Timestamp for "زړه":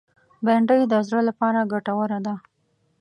1.07-1.21